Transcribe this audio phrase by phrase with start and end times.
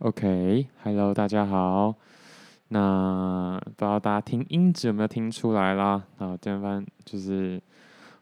[0.00, 1.92] OK，Hello，大家好。
[2.68, 6.00] 那不知道大家听音质有没有听出来啦？
[6.18, 7.60] 啊，今天就是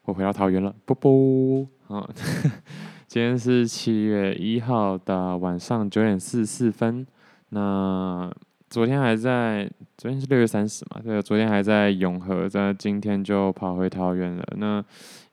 [0.06, 1.68] 我回到桃园了，啵啵。
[1.88, 2.08] 啊，
[3.06, 7.06] 今天是七月一号的晚上九点四十四分。
[7.50, 8.32] 那
[8.70, 11.02] 昨天还在，昨天是六月三十嘛？
[11.04, 14.42] 对，昨天还在永和，在今天就跑回桃园了。
[14.56, 14.82] 那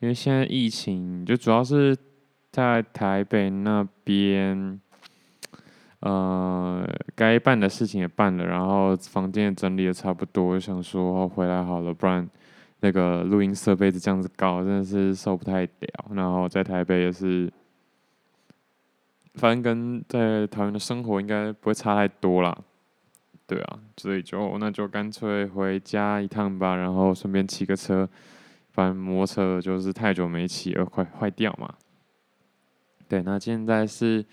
[0.01, 1.95] 因为现在疫情，就主要是
[2.51, 4.81] 在台北那边。
[6.05, 6.85] 呃，
[7.15, 12.29] 该办的事情也办了，然后房间也整理的差不多，想说回来好了，不然
[12.81, 16.05] 那个录音设备就这样子搞，真的是受不太了。
[16.11, 17.49] 然后在台北也是，
[19.35, 22.53] 反正跟在桃园的生活应该不会差太多啦。
[23.47, 28.09] 对啊，所以就那就干脆回家一趟吧，然后顺便骑个车，
[28.71, 31.73] 反正摩托车就是太久没骑而快坏掉嘛。
[33.07, 34.25] 对，那现在是。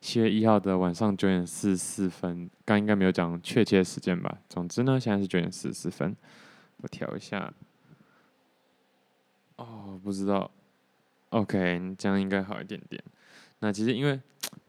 [0.00, 4.38] 七月一号的晚上九点四十四分，刚应该没有讲确切时间吧？
[4.48, 6.16] 总之呢，现在是九点四十四分，
[6.78, 7.52] 我调一下。
[9.56, 10.50] 哦，不知道。
[11.28, 13.02] OK，这样应该好一点点。
[13.58, 14.18] 那其实因为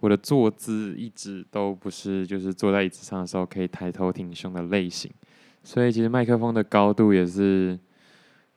[0.01, 5.09] 我的坐姿一直都不是，就是坐在椅子上的时候可以抬头挺胸的类型，
[5.63, 7.79] 所以其实麦克风的高度也是，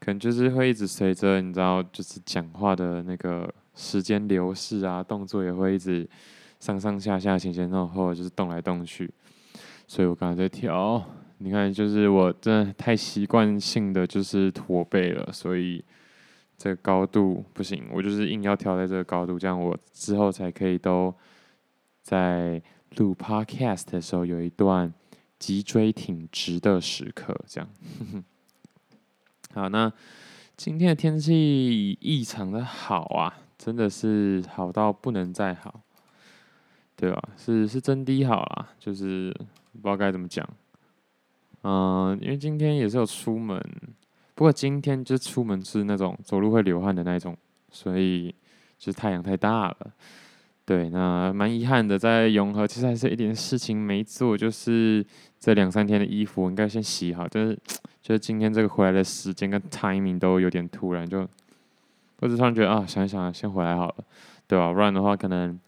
[0.00, 6.08] 可能就是会一直随着你知道，就是讲话的那个时间流逝啊，动作也会一直。
[6.64, 9.10] 上上下下、前前后后，就是动来动去，
[9.86, 11.04] 所以我刚才在调。
[11.36, 15.84] 你看，就是我真的太习惯性的就是驼背了，所以
[16.56, 21.14] 这个高度不行，我就是硬要调在这个高度，这样我之后才可以都
[22.00, 22.62] 在
[22.96, 24.90] 录 Podcast 的时候有一段
[25.38, 27.38] 脊椎挺直的时刻。
[27.46, 27.68] 这样，
[29.52, 29.92] 好，那
[30.56, 35.82] 今天的天气异常的好啊，真的是好到不能再好。
[36.96, 37.22] 对啊？
[37.36, 39.34] 是是真的好啦，就是
[39.72, 40.48] 不知道该怎么讲。
[41.62, 43.58] 嗯，因为今天也是有出门，
[44.34, 47.36] 不过今天就出门是那种走路会流汗的那种，
[47.70, 48.34] 所以
[48.78, 49.76] 就是太阳太大了。
[50.64, 55.04] 对，那蛮遗憾的，在永和其实还是一点事情没做，就是
[55.40, 57.58] 这两三天的衣服应该先洗好，就是
[58.00, 61.26] 就是今天这个回来的时间跟 timing 都有点突然，就
[62.20, 63.94] 我只突然觉得啊，想一想先回来好了，
[64.46, 64.72] 对吧？
[64.72, 65.58] 不然的话可能。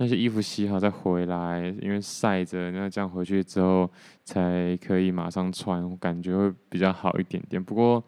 [0.00, 3.90] 那些衣服洗好再回来，因为晒着，那这样回去之后
[4.24, 7.62] 才可以马上穿，我感觉会比较好一点点。
[7.62, 8.02] 不过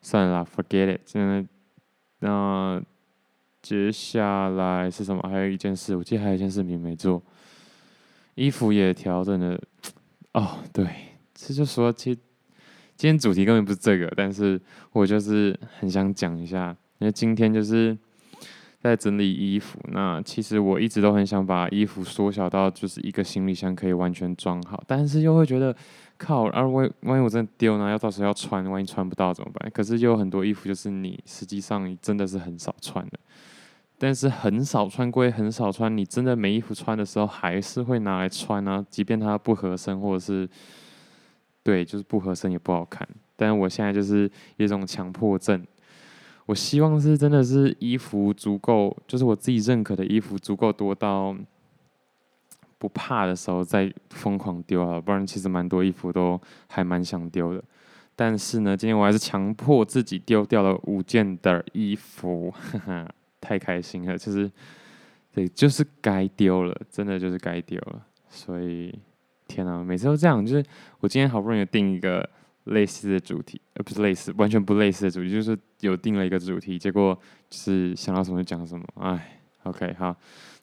[0.00, 1.00] 算了，forget it。
[1.04, 1.44] 现在
[2.20, 2.80] 那
[3.60, 5.20] 接下来是什么？
[5.28, 7.20] 还有一件事，我记得还有一件事情没做，
[8.36, 9.60] 衣服也调整了。
[10.34, 10.86] 哦，对，
[11.34, 12.20] 这就说，其实
[12.94, 14.60] 今天主题根本不是这个，但是
[14.92, 17.98] 我就是很想讲一下，因为今天就是。
[18.82, 25.76] 在整理衣服，那其实我一直都很想把衣服缩小到就是一个行李箱可以完全装好，但是又会觉得
[26.16, 27.90] 靠，而万万一我真的丢呢？
[27.90, 29.70] 要到时候要穿，万一穿不到怎么办？
[29.70, 33.18] 可是又有很多衣服就是你实际上真的是很少穿的，
[33.98, 40.48] 但是很少穿归很少穿，你真的没衣服穿的时候还是会拿来穿啊，即便它不合身或者是
[41.62, 43.06] 对，就是不合身也不好看。
[43.36, 44.22] 但是我现在就是
[44.56, 45.62] 有一种强迫症。
[46.50, 51.32] 我希望是真的是衣服足够，就是我自己认可的衣服足够多到
[52.76, 57.62] 不怕的时候再疯狂丢啊，不然其实蛮多衣服都还蛮想丢的。
[58.16, 63.08] 但是呢，今天我还是强迫自己丢掉了五件的衣服，哈哈，
[63.40, 64.50] 太开心了，就是
[65.32, 68.04] 对，就是该丢了，真的就是该丢了。
[68.28, 68.92] 所以
[69.46, 70.64] 天哪，每次都这样，就是
[70.98, 72.28] 我今天好不容易定一个。
[72.64, 77.18] 类似的主题，呃，不是类似，完全不类似的主题，就是有定了一个主题，结果
[77.50, 80.14] 是想到什么就讲什么，哎，OK，好，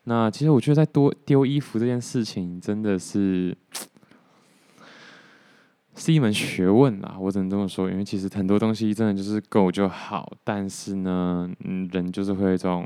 [0.03, 3.57] 那其实我觉得在多丢衣服这件事情真的是
[5.95, 12.85] 是一门学问啊，我只能这么说，因为其实很多东西真的就是够就好，但是呢，嗯，人就是会有一种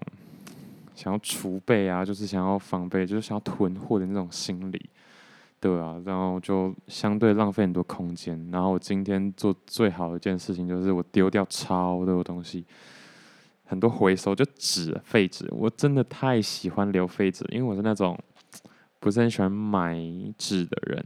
[0.95, 4.89] 想要储备啊，就是想要防备，就是想要囤货的那种心理。
[5.61, 8.49] 对啊，然后就相对浪费很多空间。
[8.51, 12.65] 然后我今天做最好的一件事情就是我丢掉超多东西，
[13.65, 15.47] 很多回收就纸废纸。
[15.51, 18.17] 我真的太喜欢留废纸，因为我是那种
[18.99, 19.95] 不是很喜欢买
[20.35, 21.05] 纸的人。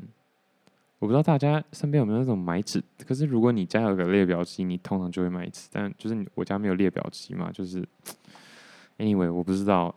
[0.99, 5.67] 我不知道大家身边有没有那种买纸，可是如果你家有个列表机，你通常就会买纸。
[5.69, 7.85] 但就是我家没有列表机嘛，就是
[8.99, 9.93] anyway 我不知道。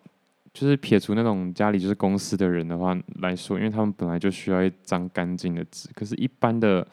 [0.59, 5.89] 就是撇除那种家里就是公司的人的话来说，因为他们本来就需要一张干净的纸。
[5.95, 6.85] 可是，一般的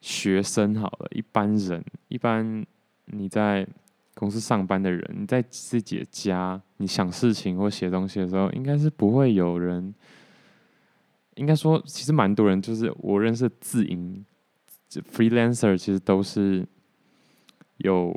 [0.00, 2.64] 学生好了，一般人，一般
[3.04, 3.68] 你在
[4.14, 9.94] 公司上班的人，你在自己的家，你想事情或写东西的时候，应该是不会有人
[11.34, 14.24] 应该说，其实蛮多人就是我认识的自营
[15.12, 16.66] ，freelancer 其实都是
[17.76, 18.10] 有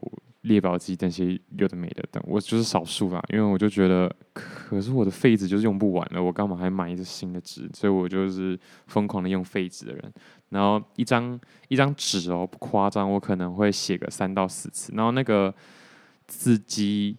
[0.48, 7.70] 列表机那些有的没的，等我就是少数啦，因为我就觉得，可是我的废纸就是用不完了，我干嘛还买一个新的纸？
[7.74, 10.14] 所以我就是疯狂的用废纸的人。
[10.50, 15.54] 然后一张一张纸哦，不夸张，我可能会写个三到四次，然后那个
[16.26, 17.18] 字迹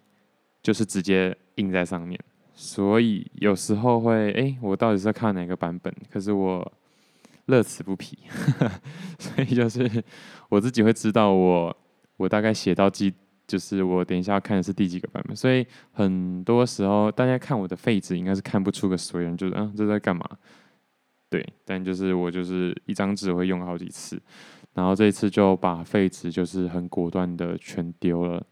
[0.61, 2.19] 就是直接印在上面。
[2.55, 5.93] 所以有时候会，哎、我到底是在看哪个版本？
[6.11, 6.73] 可是我
[7.45, 8.17] 乐此不疲，
[9.17, 10.03] 所以就是
[10.49, 11.75] 我自己会知道我
[12.19, 13.11] 我大概写到几，
[13.47, 15.35] 就是我等一下要看的是第几个版本。
[15.35, 20.23] 所以很多时候大家看我的废纸，应该是看不出个所以然，就是啊，这在干嘛？
[21.29, 24.21] 对，但就是我就是一张纸会用好几次，
[24.73, 28.45] 然后这一次就把废纸就是很果断的全丢了，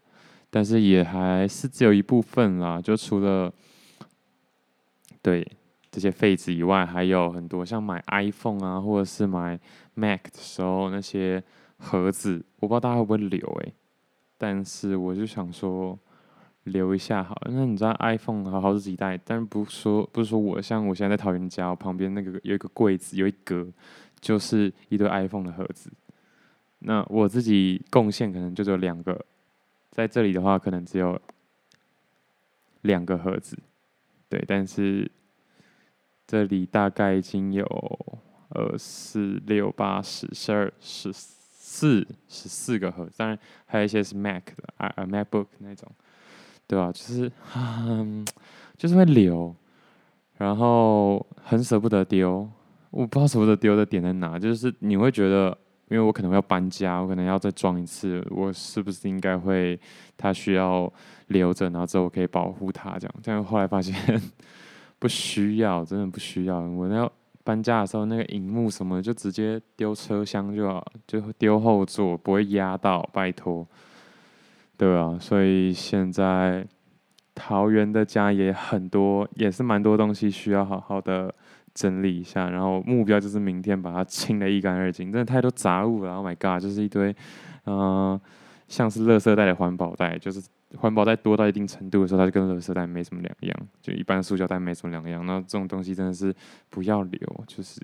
[0.50, 3.52] 但是也还是只有一部分啦，就除了。
[5.20, 5.46] 对
[5.90, 9.58] 这些废纸以外，还有很多像买 iPhone 啊，或者是买
[9.94, 11.42] Mac 的时候那些
[11.78, 13.72] 盒子，我不知道大家会不会留诶、
[14.36, 15.98] 但是我就想说
[16.64, 17.52] 留一下好了。
[17.52, 23.66] 那你知道 iPhone 好好几代，但是不说不是说我像我现在在桃园家，旁边那个有一个柜子，有一格
[24.20, 25.90] 就是一堆 iPhone 的盒子。
[26.80, 29.24] 那我自己贡献可能就只有两个，
[29.90, 31.20] 在这里的话可能只有
[32.82, 33.58] 两个盒子。
[34.28, 35.10] 对，但是
[36.26, 37.64] 这里大概已经有
[38.50, 41.37] 二四六八十十二十四
[41.68, 45.86] 四十四个盒子，当然还有一些是 Mac 的啊啊 MacBook 那种，
[46.66, 46.90] 对吧？
[46.90, 47.30] 就是，
[48.76, 49.54] 就是会留，
[50.38, 52.48] 然后很舍不得丢，
[52.90, 55.56] 我不知道舍不得丢的点在哪，就是你会觉得，
[55.88, 59.78] 因为我可能会要搬家，我可能要再装一次，我是不是应该会
[60.16, 60.90] 它需要。
[61.28, 63.14] 留着，然后之后我可以保护它，这样。
[63.22, 63.94] 但是后来发现
[64.98, 66.58] 不需要，真的不需要。
[66.58, 67.12] 我要
[67.48, 73.66] 搬家的时候，那个荧幕什么就直接丢车厢就好，就丢后座，不会压到，拜托。
[74.76, 76.66] 对啊，所以现在
[77.34, 81.34] 桃园的家也很多，也是蛮多东西需要好好的
[81.72, 82.50] 整理一下。
[82.50, 86.16] 然后目标就是明天把它清得一干二净，真的太多杂物了。
[86.16, 87.16] Oh my god，就是一堆，
[87.64, 88.20] 嗯、
[88.68, 90.42] 像是垃圾袋的环保袋，就是。
[90.76, 95.24] 环保袋多到一定程度的时候，它就跟垃圾袋没什么两样，就一般塑胶袋没什么两样。
[95.24, 96.34] 那这种东西真的是
[96.68, 97.80] 不要留，就是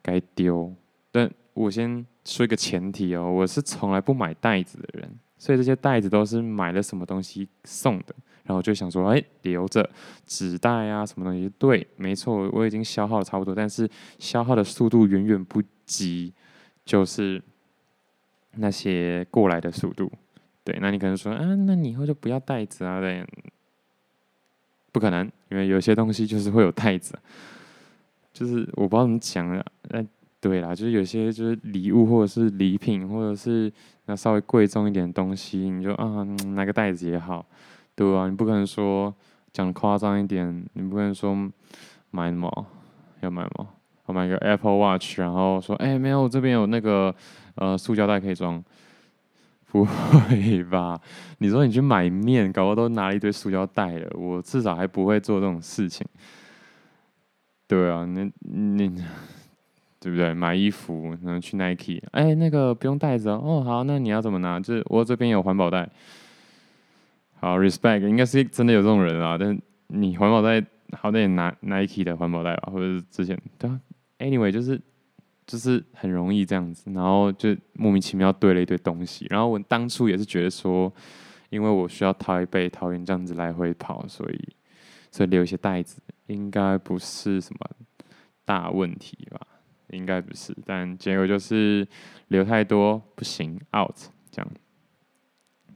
[0.00, 0.72] 该丢。
[1.10, 8.14] 但我先说一个前提哦，我是从来不买袋子的人，所以这些袋子都是买了什么东西送的，
[8.44, 9.90] 然后就想说，哎，留着
[10.24, 11.50] 纸袋啊，什么东西？
[11.58, 16.32] 对，没错，我已经消耗的差不多，但是消耗的速度远远不及，
[16.84, 17.42] 就是
[18.52, 20.10] 那些过来的速度。
[20.70, 23.00] 对，那你可能说，啊，那你以后就不要袋子啊？
[23.00, 23.26] 对，
[24.92, 27.18] 不可能，因为有些东西就是会有袋子，
[28.32, 29.66] 就是我不知道怎么讲了。
[29.88, 30.04] 那
[30.40, 33.72] 对啦，就是有些就是礼物或者是礼品，或者是
[34.06, 36.22] 那稍微贵重一点的东西，你就啊，
[36.54, 37.44] 拿个袋子也好，
[37.96, 39.12] 对啊，你不可能说
[39.52, 41.34] 讲夸张一点，你不可能说
[42.12, 42.66] 买什么
[43.22, 43.66] 要买什么，
[44.06, 47.12] 我买个 Apple Watch，然后说，哎，没有，这边有那个
[47.56, 48.62] 呃塑胶袋可以装。
[49.70, 51.00] 不会吧？
[51.38, 54.10] 你说你去买面，搞不好都拿了一堆塑胶袋了。
[54.18, 56.04] 我至少还不会做这种事情。
[57.68, 58.88] 对啊，那你
[60.00, 60.34] 对不对？
[60.34, 63.40] 买衣服，然后去 Nike，哎，那个不用袋子哦。
[63.44, 64.58] 哦，好，那你要怎么拿？
[64.58, 65.88] 就是我这边有环保袋。
[67.38, 69.38] 好，respect，应该是真的有这种人啊。
[69.38, 69.56] 但
[69.86, 70.60] 你环保袋
[70.92, 73.80] 好歹也拿 Nike 的环保袋吧，或者是之前对啊。
[74.18, 74.80] Anyway，就是。
[75.50, 79.26] 就是很容易这样子，然后就莫名其妙堆了一堆东西。
[79.28, 80.92] 然后我当初也是觉得说，
[81.48, 84.48] 因为我需要台北、桃园这样子来回跑，所以
[85.10, 87.68] 所以留一些袋子，应该不是什么
[88.44, 89.40] 大问题吧？
[89.88, 90.56] 应该不是。
[90.64, 91.84] 但结果就是
[92.28, 93.96] 留太多不行，out
[94.30, 94.48] 这样。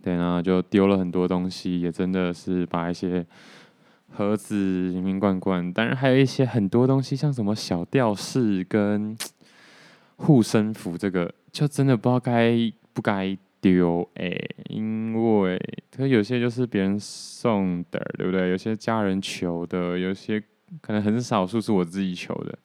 [0.04, 3.26] 对，然后就丢了很多东西，也真的是把一些
[4.12, 9.16] 盒子瓶瓶罐罐，当然还有一些很多东西，像什么小吊饰跟。
[10.16, 12.54] 护身符这个就真的不知道该
[12.92, 14.30] 不该丢哎，
[14.68, 15.58] 因为
[15.90, 18.50] 它有些就是别人送的，对不对？
[18.50, 20.42] 有些家人求的，有些
[20.80, 22.58] 可能很少数是我自己求的。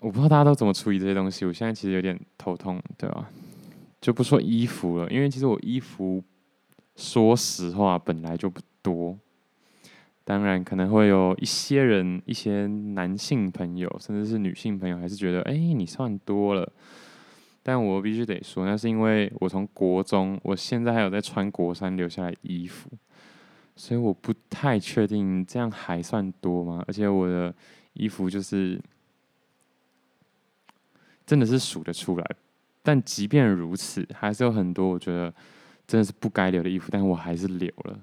[0.00, 3.30] 我不知道大家都怎么处理这些东西，我现在其实有点头痛，对吧？
[4.00, 6.22] 就不说衣服了，因为其实我衣服
[6.94, 9.18] 说实话本来就不多。
[10.28, 16.68] 当然，可能会有一些人，一些男性朋友，甚至是女性朋友，还是觉得，哎，你算多了。
[17.62, 22.90] 但我必须得说，那是因为我从国中，我现在还有在穿国三留下来衣服，
[23.76, 26.82] 所以我不太确定这样还算多吗？
[26.88, 27.54] 而且我的
[27.92, 28.80] 衣服就是
[31.24, 32.36] 真的是数得出来，
[32.82, 35.32] 但即便如此，还是有很多我觉得
[35.86, 37.96] 真的是不该留的衣服，但我还是留了。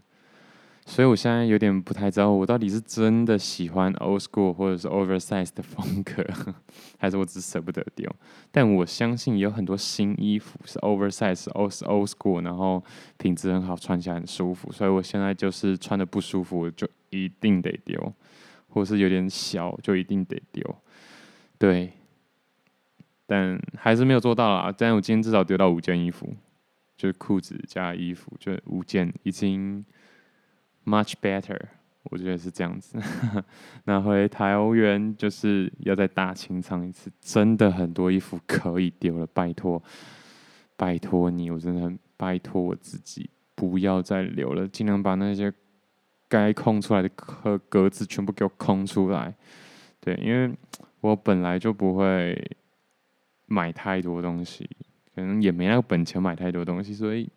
[0.85, 6.23] 所以我现在有点不太知道，我到底是真的喜欢 old school 或者是 oversize 的风格，
[6.99, 8.07] 还是我只舍不得丢。
[8.51, 12.83] 但我相信有很多新衣服是 oversize、old old school，然后
[13.17, 14.71] 品质很好，穿起来很舒服。
[14.73, 18.13] 所以我现在就是穿的不舒服，就一定得丢，
[18.67, 20.75] 或是有点小就一定得丢。
[21.57, 21.93] 对，
[23.25, 24.71] 但还是没有做到啦。
[24.77, 26.35] 但我今天至少丢到五件衣服，
[26.97, 29.83] 就是裤子加衣服，就五件已经。
[30.85, 31.57] Much better，
[32.03, 33.01] 我觉得是这样子。
[33.85, 39.81] 那回台湾就是要再大清仓一次，真的很多衣服可以丢了，拜托，
[40.75, 45.53] 拜托你，我真的很拜托我自己，不要再留了，尽量把那些
[46.27, 49.33] 该空出来的格格子全部给我空出来。
[50.01, 50.53] 对，因为
[50.99, 52.37] 我本来就不会
[53.45, 54.69] 买太多东西，
[55.15, 57.31] 可能也没那个本钱买太多东西，所以。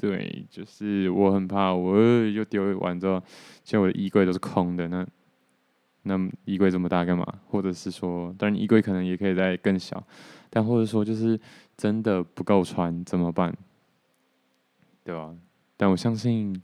[0.00, 3.20] 对，就是我很怕，我又丢完之后，
[3.64, 4.86] 现在我的衣柜都是空的。
[4.86, 5.04] 那
[6.04, 7.26] 那衣柜这么大干嘛？
[7.48, 10.00] 或者是说，当然衣柜可能也可以再更小，
[10.48, 11.38] 但或者说就是
[11.76, 13.52] 真的不够穿怎么办？
[15.02, 15.34] 对吧？
[15.76, 16.62] 但我相信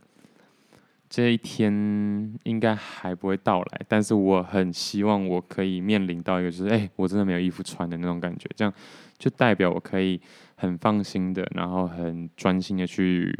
[1.10, 3.80] 这一天应该还不会到来。
[3.88, 8.72] 但是我很希望我可以面临到一个就是，哎，我真的没有衣服穿的那种感觉，这样
[9.18, 10.20] 就代表我可以。
[10.56, 13.36] 很放心的，然后很专心的去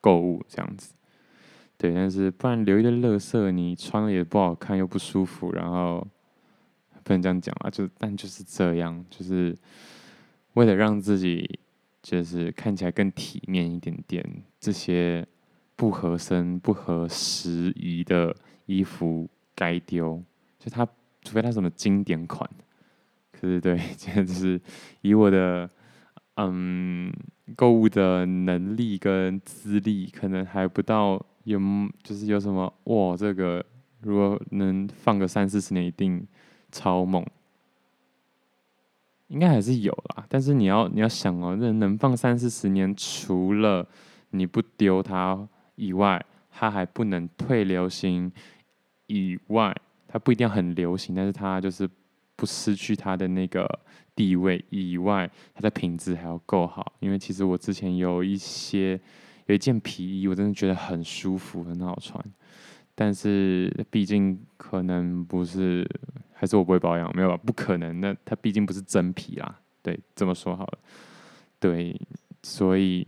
[0.00, 0.94] 购物，这样子，
[1.76, 1.92] 对。
[1.94, 6.06] 但是不然留一个垃圾，你穿了也不好看，又不舒服，然后
[7.04, 7.70] 不能这样讲啊。
[7.70, 9.56] 就但就是这样，就是
[10.54, 11.60] 为了让自己
[12.02, 14.24] 就是看起来更体面一点点，
[14.58, 15.26] 这些
[15.76, 20.22] 不合身、不合时宜的衣服该丢。
[20.58, 20.86] 就它，
[21.22, 22.48] 除非它什么经典款，
[23.32, 24.60] 可是对， 现在就是
[25.02, 25.68] 以我的。
[26.38, 27.10] 嗯，
[27.54, 31.58] 购物的能力跟资历可能还不到，有
[32.02, 33.16] 就是有什么哇？
[33.16, 33.64] 这个
[34.02, 36.26] 如果能放个三四十年，一定
[36.70, 37.24] 超猛。
[39.28, 43.88] 应该还是有啦，但是你要你要想哦，这能放三四十年，除了
[44.30, 48.30] 你不丢它以外，它还不能退流行
[49.06, 49.74] 以外，
[50.06, 51.88] 它不一定要很流行，但是它就是
[52.36, 53.66] 不失去它的那个。
[54.16, 56.94] 地位以外，它的品质还要够好。
[56.98, 58.98] 因为其实我之前有一些
[59.44, 62.18] 有一件皮衣，我真的觉得很舒服，很好穿。
[62.94, 65.86] 但是毕竟可能不是，
[66.32, 67.36] 还是我不会保养，没有吧？
[67.36, 68.00] 不可能。
[68.00, 69.60] 那它毕竟不是真皮啦。
[69.82, 70.78] 对，这么说好了。
[71.60, 71.94] 对，
[72.42, 73.06] 所以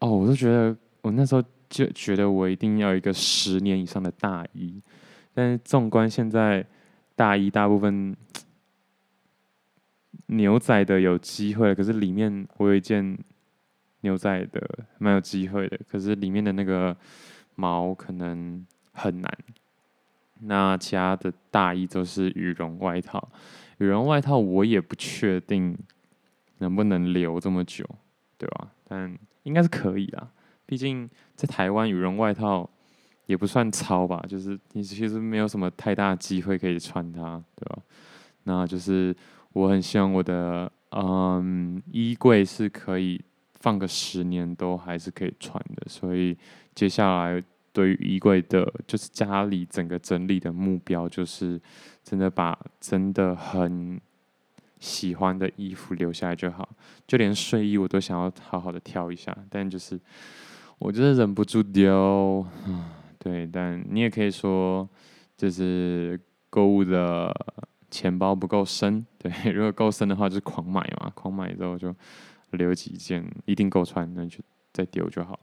[0.00, 4.82] 哦，我都觉得我那时候就觉得我一定要一个十年以上的大衣。
[5.32, 6.66] 但是纵观现在
[7.14, 8.14] 大衣，大部分。
[10.26, 13.16] 牛仔的有机会，可是里面我有一件
[14.00, 14.60] 牛仔的
[14.98, 16.96] 蛮有机会的，可是里面的那个
[17.54, 19.38] 毛可能很难。
[20.40, 23.28] 那其他的大衣都是羽绒外套，
[23.78, 25.78] 羽绒外套我也不确定
[26.58, 27.88] 能不能留这么久，
[28.36, 28.68] 对吧？
[28.88, 30.28] 但应该是可以啦，
[30.66, 32.68] 毕竟在台湾羽绒外套
[33.26, 37.78] 也不算超吧，就是你其实没有什么太大机会可以穿它，对吧？
[38.42, 39.14] 那就是。
[39.56, 43.18] 我很希望我的嗯衣柜是可以
[43.54, 46.36] 放个十年都还是可以穿的，所以
[46.74, 51.58] 接下来对于衣柜的，就是家里整个整理的目标，就是
[52.04, 53.98] 真的把真的很
[54.78, 56.68] 喜欢的衣服留下来就好，
[57.06, 59.98] 就连睡衣我都想要好好的挑一下，但就是
[60.78, 62.46] 我真的忍不住丢，
[63.18, 64.86] 对，但你也可以说
[65.34, 66.20] 就是
[66.50, 67.34] 购物的。
[67.90, 71.94] 钱包不够深， 对，如果够深的话，就是狂买嘛，狂买之后就
[72.50, 74.38] 留几件，一定够穿，那就
[74.72, 75.38] 再丢就好。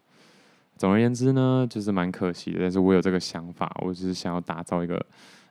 [0.75, 5.05] 总而言之呢，就是蛮可惜的，但是我有这个想法，我只是想要打造一个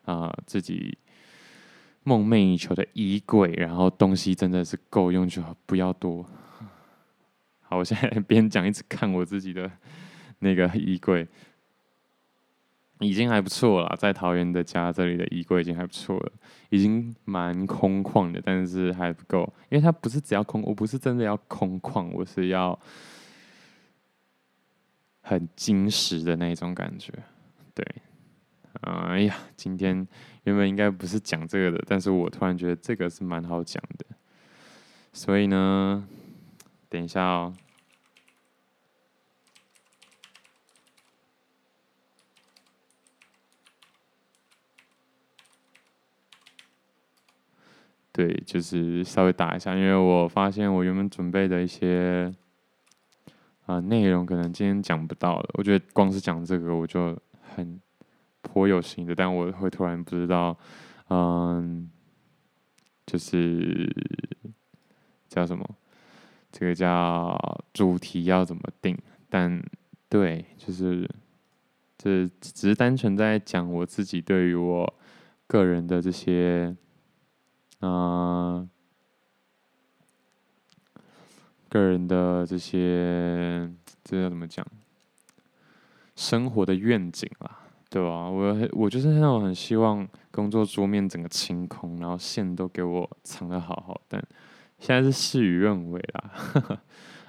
[0.05, 0.99] 啊、自己
[2.03, 6.27] 梦寐以求的衣柜，然后东西真的是够用就好，不要多。
[7.63, 9.71] 好，我现在 边讲一直看我自己的
[10.41, 11.27] 那个衣柜。
[13.03, 16.33] 已经还不错了，在桃园的家这里的衣柜已经还不错了，
[16.71, 22.79] 已经蛮空旷的，但是还不够，因为它不是只要空，我不是真的要空旷，我是要
[25.21, 27.13] 很精实的那种感觉，
[27.75, 27.85] 对，
[28.83, 30.07] 哎呀，今天
[30.45, 34.07] 原本应该不是讲这个的，但是我突然觉得这个是蛮好讲的，
[35.13, 36.07] 所以呢，
[36.89, 37.55] 等一下哦。
[48.15, 52.31] 对，就是稍微打一下，因为我发现我原本准备的一些
[53.65, 55.49] 啊内容，可能今天讲不到了。
[55.55, 57.81] 我觉得光是讲这个，我就很
[58.43, 60.55] 颇有心的，但我会突然不知道，
[61.09, 61.91] 嗯，
[63.07, 63.91] 就是
[65.27, 65.67] 叫什么，
[66.51, 68.95] 这个叫主题要怎么定？
[69.31, 69.59] 但
[70.11, 71.09] 对，就是
[71.97, 74.95] 这只是单纯在讲我自己对于我
[75.47, 76.77] 个人的这些。
[77.83, 78.67] 啊、
[81.69, 83.71] 个人的这些，
[84.05, 84.67] 这要怎么讲？
[86.15, 87.59] 生活的愿景啦，
[87.91, 88.29] 对吧？
[88.31, 94.23] 我我就是那种很希望工作桌面整个清空，然后线都给我藏得好好，但
[94.79, 96.31] 现在是事与愿违啦。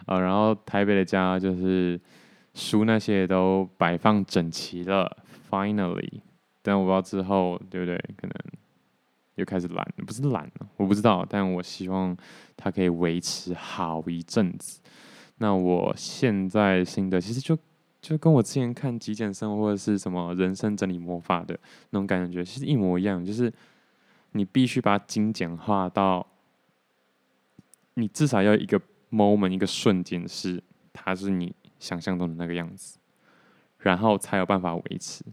[0.06, 2.00] 啊， 然后台北的家就是
[2.54, 5.18] 书那些都摆放整齐了
[5.50, 6.22] ，finally，
[6.62, 7.98] 但我不知道之后对不对？
[8.18, 8.34] 可能。
[9.36, 12.16] 又开始懒，不是懒了，我不知道，但我希望
[12.56, 14.80] 它可以维持好一阵子。
[15.38, 17.58] 那我现在心得其实就
[18.02, 21.60] 就跟我之前看极简生活或者是什么人生整理魔法的
[21.90, 23.52] 那种感觉，其实一模一样，就是
[24.34, 26.26] 你必须把它精简化到，
[27.96, 28.80] 你至少要一个
[29.12, 30.62] moment 一个瞬间是
[30.94, 33.00] 它是你想象中的那个样子，
[33.80, 35.24] 然后才有办法维持。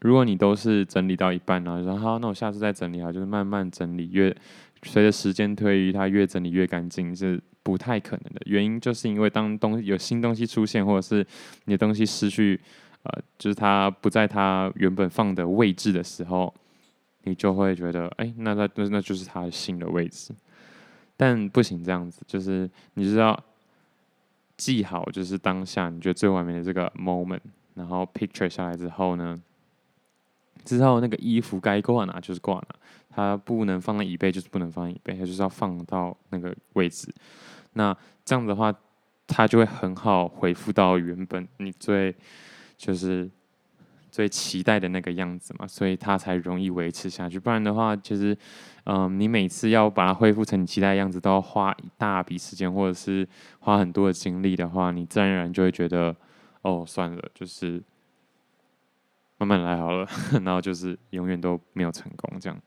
[0.00, 4.34] 如果你都是整理到一半，然后说好，那我下次再整理好，就是慢慢整理，越
[4.82, 8.40] 随着时间推移，它越整理越干净是不太可能的。
[8.44, 11.26] 原因就是因为当东有新东西出现，或者是
[11.64, 12.60] 你的东西失去，
[13.02, 16.54] 呃，就是它不在它原本放的位置的时候，
[17.24, 20.32] 你就会觉得，哎，那那那那就是它的新的位置。
[21.16, 23.42] 但不行这样子，就是你就是要
[24.58, 27.40] 记好，就是当下你觉得最完美的这个 moment，
[27.74, 29.34] 然后 picture 下来之后呢，
[30.66, 32.66] 之后那个衣服该挂哪就是挂哪，
[33.08, 37.08] 它不能放在椅背就是不能放在椅背，它就是要放到那个位置。
[37.74, 38.74] 那这样的话，
[39.26, 42.14] 它就会很好恢复到原本你最
[42.76, 43.30] 就是
[44.10, 47.38] 最期待的那个样子嘛，所以它才容易维持下去。
[47.38, 48.36] 不然的话，其实
[48.84, 53.26] 嗯，你每次要把它恢复成你期待的样子，都要花一大笔时间，或者是
[53.60, 56.14] 花很多的精力的话，你自然而然就会觉得
[56.62, 57.82] 哦，算了，就是。
[59.38, 60.06] 慢慢来好了，
[60.44, 62.58] 然后就是永远都没有成功这样。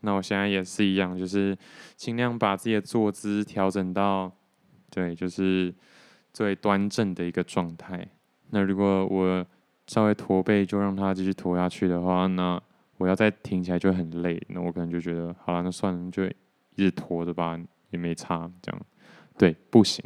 [0.00, 1.56] 那我现在也是一样，就是
[1.96, 4.30] 尽量把自己的坐姿调整到，
[4.90, 5.72] 对，就是
[6.32, 8.06] 最端正的一个状态。
[8.50, 9.46] 那如果我
[9.86, 12.60] 稍微驼背，就让它继续驼下去的话，那
[12.98, 14.40] 我要再挺起来就很累。
[14.48, 16.32] 那我可能就觉得，好了，那算了，就一
[16.76, 17.58] 直驼着吧，
[17.90, 18.82] 也没差这样。
[19.38, 20.04] 对，不行，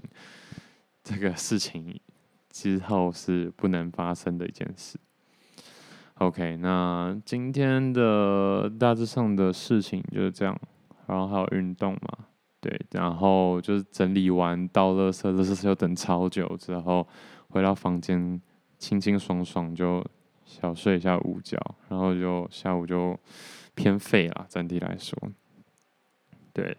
[1.02, 1.98] 这个事情
[2.50, 4.98] 之后是不能发生的一件事。
[6.18, 10.58] OK，那今天的大致上的事情就是这样，
[11.06, 12.24] 然后还有运动嘛，
[12.58, 17.06] 对，然后就是整理完倒垃圾，垃圾车等超久之后，
[17.50, 18.40] 回到房间
[18.78, 20.02] 清清爽爽就
[20.46, 21.58] 小睡一下午觉，
[21.90, 23.14] 然后就下午就
[23.74, 25.18] 偏废了，整体来说，
[26.54, 26.78] 对。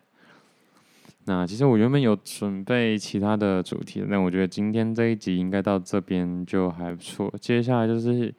[1.26, 8.34] 那其实我原本有准备其他的主题，但我觉得今天这一集应该到这边就还不错，接下来就是。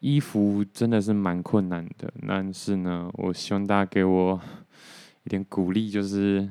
[0.00, 4.40] 衣服真的是蛮困难的，但是呢，我希望大家给我
[5.24, 6.50] 一点鼓励，就是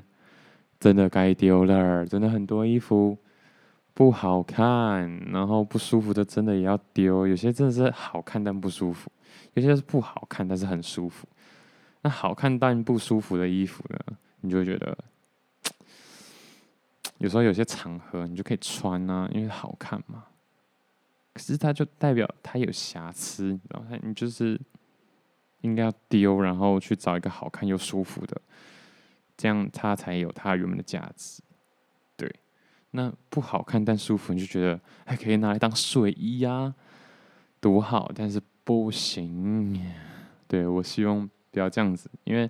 [0.79, 3.17] 真的该丢了，真的很多衣服
[3.95, 7.25] 不好看，然后不舒服的真的也要丢。
[7.25, 9.11] 有些真的是好看但不舒服，
[9.55, 11.27] 有些是不好看但是很舒服。
[12.01, 13.99] 那好看但不舒服的衣服呢，
[14.41, 14.97] 你就会觉得
[17.17, 20.23] 有时候有些场合你就可以穿啊，因为好看嘛。
[21.39, 23.97] 可是它就代表它有瑕疵，你知道吗？
[24.03, 24.59] 你就是
[25.61, 28.41] 应该要丢，然后去找一个好看又舒服的，
[29.37, 31.41] 这样它才有它原本的价值。
[32.17, 32.29] 对，
[32.91, 36.75] 那不好看但舒服，你就觉得还可以拿来当睡衣啊，
[37.61, 38.11] 多好！
[38.13, 39.81] 但是不行，
[40.45, 42.49] 对，我希望不要这样子，因为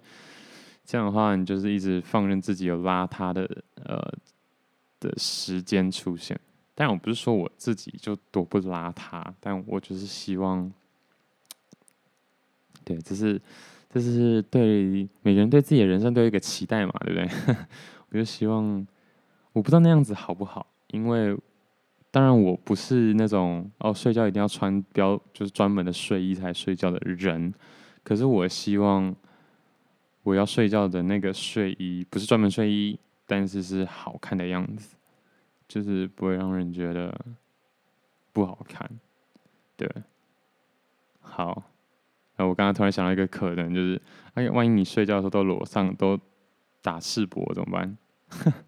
[0.83, 4.11] 这样的话，你就是一直放任自己有邋遢的呃
[4.99, 6.39] 的时间出现。
[6.79, 10.71] 但我不是说我自己就多不邋遢，但我就是希望，
[12.85, 13.41] 对，这是
[13.89, 17.57] 这是对每个人对自己的人生都有一个期待嘛，对不对？
[18.07, 18.87] 我就希望，
[19.51, 21.37] 我不知道那样子好不好，因为
[22.11, 27.53] 当然我不是那种哦睡觉一定要穿标就是专门的睡衣才睡觉的人，
[28.05, 29.13] 可是我希望
[30.23, 34.95] 我要睡觉的那个睡衣不是专门睡衣，但是是好看的样子。
[35.69, 37.17] 就是不会让人觉得
[38.33, 38.89] 不好看，
[39.77, 39.89] 对。
[41.21, 41.63] 好
[42.37, 44.01] 那，我刚刚突然想到一个可能，就是
[44.33, 46.19] 哎，万一你睡觉的时候都裸上都
[46.81, 47.97] 打赤膊怎么办？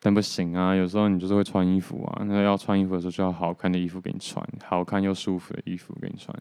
[0.00, 6.36] 但不行啊，有时候你就是会穿衣服啊，那要穿衣服的时候就要好看的衣服给你穿，好看又舒服的衣服给你穿。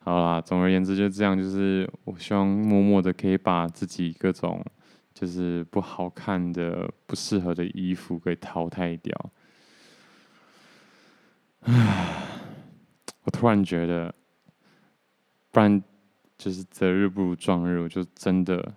[0.00, 4.62] 好啦，总而言之就这样，就是我希望默默的可以把自己各种
[5.18, 9.32] 就是不好看的、不适合的衣服给淘汰掉。
[11.60, 12.28] 唉，
[13.22, 14.14] 我突然觉得，
[15.50, 15.82] 不然
[16.36, 18.74] 就是择日不如撞日，我就真的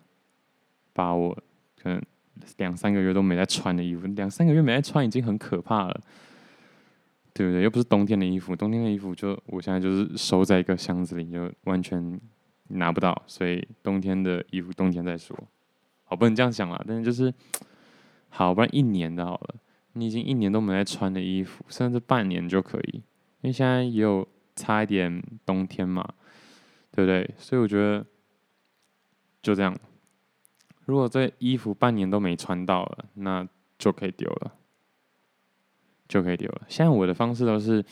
[0.93, 1.38] 把我
[1.75, 2.02] 可能。
[2.56, 6.02] 两三个月都没在穿的衣服，两三个月没在穿已经很可怕了，
[7.34, 7.62] 对不对？
[7.62, 12.17] 又不是冬天的衣服，冬天的衣服就我现在就是收在一个箱子里，就完全
[12.69, 15.38] 拿不到，所以冬天的衣服冬天再说。
[16.10, 17.32] 好，不能这样想啦，但是就是
[18.30, 19.56] 好，不然一年的好了，
[19.93, 23.04] 你已经一年都没在穿的衣服，甚至半年就可以，因
[23.43, 26.04] 为现在也有差一点冬天嘛，
[26.91, 27.30] 对不对？
[27.38, 28.04] 所以我觉得
[29.43, 29.78] 就这样。
[30.86, 34.54] 如果这衣服半年都没穿到了，那就可以丢了，
[36.08, 36.63] 就可以丢了。
[36.67, 37.86] 现在我的方式都是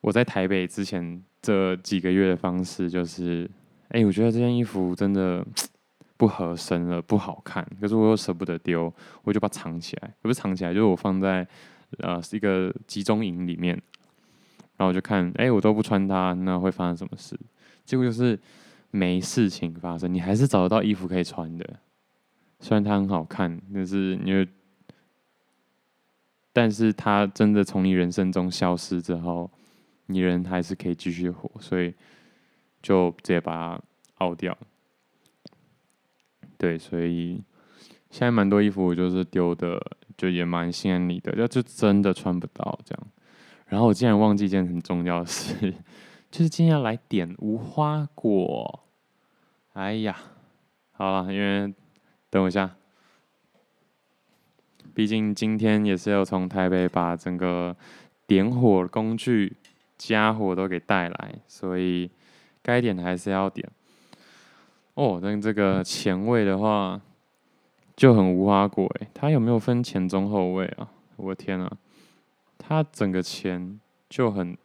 [0.00, 3.48] 我在台北之前这几个月的方式，就是，
[3.90, 5.46] 哎、我觉得这件衣服真的
[6.22, 11.44] 不合身了，不好看，可是我又舍不得丢，我就把它藏起来，不是藏起来，就是我放在
[11.98, 13.74] 呃一个集中营里面，
[14.76, 17.36] 然后我就看，哎、我都不穿它，那会发生什么事？
[17.84, 18.38] 结果就是
[18.92, 21.68] 没事情发生，你还是找得到衣服可以穿的。
[22.60, 24.46] 虽然它很好看，但是因为，
[26.52, 29.50] 但是它真的从你人生中消失之后，
[30.06, 31.92] 你人还是可以继续活，所以
[32.80, 33.82] 就直接把它
[34.18, 34.56] 凹掉。
[36.62, 37.42] 对，所以
[38.08, 39.84] 现在蛮多衣服我就是丢的，
[40.16, 43.06] 就也蛮心安理得，就就真的穿不到这样。
[43.66, 45.74] 然后我竟然忘记一件很重要的事，
[46.30, 48.84] 就是今天要来点无花果。
[49.72, 50.16] 哎呀，
[50.92, 51.74] 好了，因为。
[52.30, 52.76] 等我一下，
[54.94, 57.76] 毕竟今天也是要从台北把整个
[58.26, 59.54] 点火工具、
[59.98, 62.10] 家伙都给带来，所以
[62.62, 63.68] 该点的还是要点。
[64.94, 67.00] 哦，那这个前味的话
[67.96, 70.90] 就很无花果诶，它有没有分前中后味啊？
[71.16, 71.78] 我的天啊，
[72.58, 74.56] 它整个前就很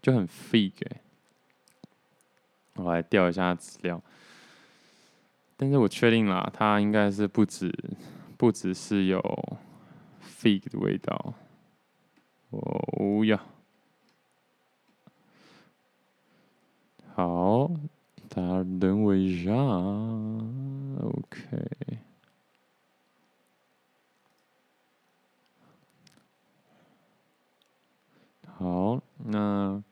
[0.00, 1.00] 就很 fig 诶，
[2.74, 4.00] 我来调一下资料。
[5.56, 7.72] 但是我确定啦，它应该是不止，
[8.36, 9.20] 不只是有
[10.22, 11.34] fig 的味道。
[12.50, 13.42] 哦呀，
[17.14, 17.70] 好，
[18.34, 19.52] 大家等我一下
[21.02, 21.98] ，OK。
[28.46, 29.82] 好，那。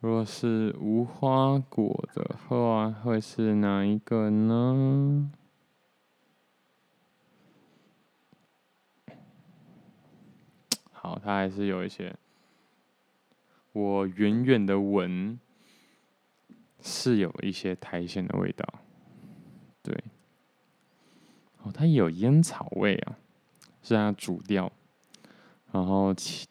[0.00, 5.32] 如果是无花果的话，会是哪一个呢？
[10.92, 12.14] 好，它还是有一些，
[13.72, 15.40] 我远远的闻
[16.86, 18.64] 是有一些苔藓的味道，
[19.82, 20.04] 对，
[21.62, 23.18] 哦，它有烟草味啊，
[23.82, 24.70] 是它煮掉，
[25.72, 26.46] 然后前。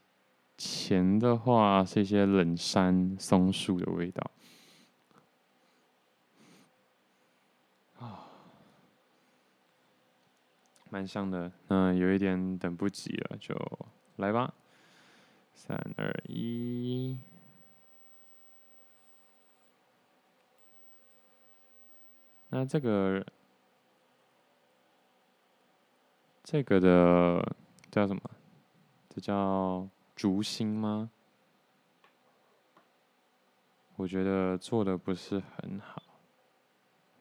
[0.58, 4.32] 前的话是一些冷杉、松树的味道，
[8.00, 8.26] 啊，
[10.90, 11.52] 蛮香的。
[11.68, 13.54] 嗯，有一点等不及了，就
[14.16, 14.54] 来吧。
[15.54, 17.18] 三二一，
[22.56, 23.26] 那这个
[26.42, 27.56] 这个的
[27.92, 28.22] 叫什么？
[29.10, 29.86] 这叫。
[30.16, 31.12] 竹心吗？
[33.98, 36.02] 我觉得做的不是很好，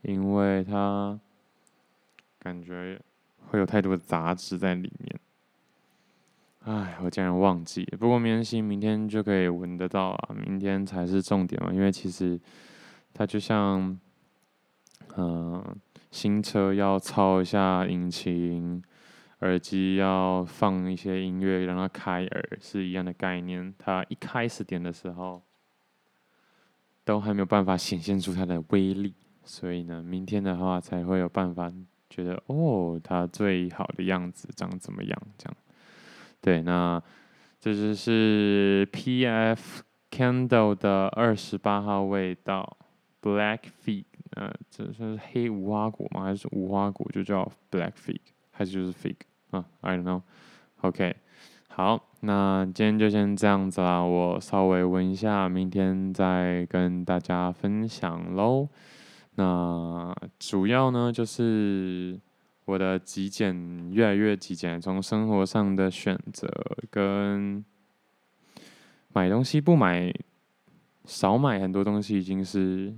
[0.02, 1.18] 因为它
[2.38, 3.00] 感觉
[3.48, 5.20] 会有太多的杂质在里面。
[6.60, 10.28] 哎，我竟然忘记，不过没关系，明天就可以闻得到啊！
[10.32, 12.40] 明天才是重点嘛，因为其实
[13.12, 13.98] 它就像，
[15.16, 15.76] 嗯、
[16.10, 18.82] 新车要操一下引擎。
[19.40, 23.74] 耳机要放一些音乐，让它开耳是一样的概念。
[23.76, 25.42] 它一开始点的时候，
[27.04, 31.70] 都还没有办法显现出它的威力，所以呢，明天的话才会有办法
[32.08, 35.22] 觉得哦，它最好的样子长怎么样？
[35.36, 35.56] 这样，
[36.40, 37.02] 对，那
[37.60, 39.82] 这就是 P.F.
[40.10, 42.78] Candle 的二十八号味道
[43.20, 44.04] ，Black Feet。
[44.34, 46.24] 呃，这算是黑无花果吗？
[46.24, 48.20] 还是无花果就叫 Black Fig？
[48.50, 49.16] 还是就是 Fig？
[49.50, 50.22] 啊，I don't know。
[50.80, 51.16] OK，
[51.68, 54.02] 好，那今天就先这样子啦。
[54.02, 58.68] 我稍微问一下，明天再跟大家分享喽。
[59.36, 62.20] 那主要呢，就是
[62.64, 66.48] 我的极简越来越极简，从生活上的选择
[66.90, 67.64] 跟
[69.12, 70.12] 买东西不买，
[71.04, 72.94] 少买很多东西，已经是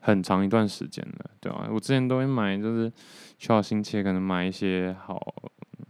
[0.00, 1.68] 很长一段时间了，对吧？
[1.70, 2.90] 我之前都会买，就是
[3.38, 5.34] 需要心切，可能买一些好，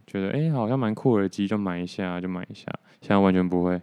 [0.06, 2.66] 觉得哎、好像蛮酷耳机，就买一下就买一下。
[3.00, 3.80] 现在完全不会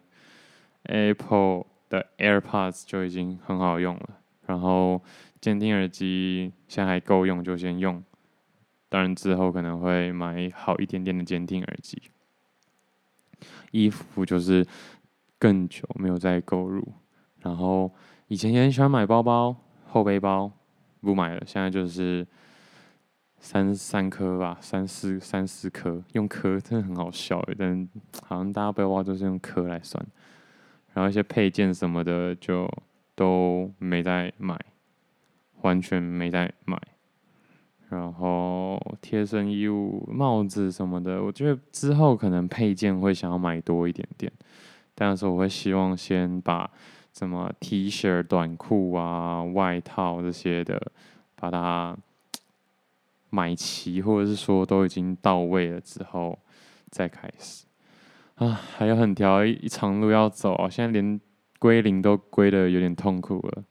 [0.84, 4.10] ，Apple 的 AirPods 就已经很好用了。
[4.46, 5.02] 然后
[5.42, 8.04] 监听耳机现在还够用，就先用。
[8.90, 12.02] 当然之后可能会买好一点点的监听耳机。
[13.72, 14.66] 衣服就是
[15.38, 16.86] 更久没有再购入。
[17.42, 17.92] 然后
[18.28, 19.56] 以前也很喜欢买包包、
[19.98, 20.52] 后背包，
[21.02, 21.44] 不买了。
[21.46, 22.26] 现在就是
[23.40, 27.90] 三三颗吧，三四三四颗，用颗真的很好笑，但
[28.24, 30.06] 好像大家背包都是用颗来算。
[30.94, 32.70] 然后一些配件什么的就。
[33.18, 34.56] 都没在买，
[35.62, 36.80] 完全没在买。
[37.90, 44.32] 然后贴身衣物、帽子什么的，我觉得之后可能配件会想要买多一点点。
[44.94, 46.70] 但是我会希望先把
[47.18, 50.80] 什么 T 恤、短裤啊、外套这些的，
[51.36, 51.98] 把它
[53.30, 56.38] 买齐，或者是说都已经到位了之后
[56.92, 57.66] 再开始。
[58.36, 60.70] 啊，还有很条一,一长路要走啊！
[60.70, 61.20] 现在连。
[61.60, 63.64] 归零都归的有点痛苦了，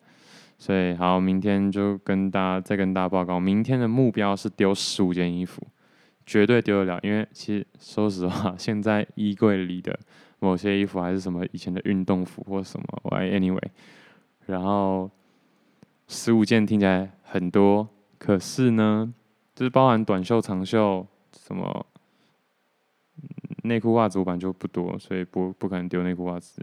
[0.59, 5.65] 所以好，明天就跟大家再跟大家报告，明天的目标是丢十五件衣服，
[6.27, 7.01] 绝对丢得了。
[7.05, 9.97] 因为其实说实话，现在衣柜里的
[10.39, 13.69] 某些衣服还是什么以前的运动服或什么，我 anyway，
[14.47, 15.11] 然后
[16.09, 19.13] 十五件听起来很多，可是呢，
[19.55, 21.87] 就是包含短袖、长袖，什么
[23.63, 26.63] 内裤、袜子，我本来就不多，所以不不可能丢内裤、袜子。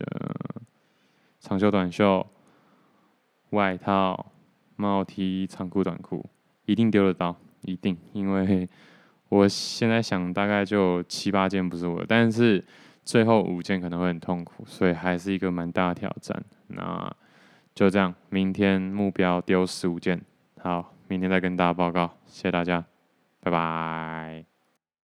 [1.40, 2.26] 长袖、短袖、
[3.50, 4.32] 外套、
[4.78, 6.26] 帽 T、长裤、短裤，
[6.66, 7.98] 一定丢得到，一定。
[8.14, 8.70] 因为
[9.28, 12.64] 我现在想，大概就七八件不是我的，但是
[13.06, 16.44] 最后五件可能会很痛苦，所以还是一个蛮大的挑战。
[16.68, 17.12] 那
[17.76, 20.22] 就这样，明天目标丢十五件，
[20.62, 22.10] 好，明天再跟大家报告。
[22.26, 22.86] 谢谢大家，
[23.42, 24.53] 拜拜。